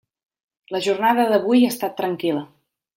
La 0.75 0.81
jornada 0.87 1.27
d'avui 1.35 1.63
ha 1.67 1.71
estat 1.77 1.97
tranquil·la. 2.03 2.47